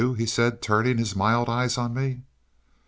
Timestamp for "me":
1.93-2.23